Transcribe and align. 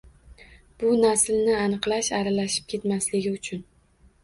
Bu 0.83 0.93
naslni 1.03 1.59
aniqlash, 1.67 2.11
aralashib 2.23 2.67
ketmasligi 2.75 3.37
uchundir 3.37 3.65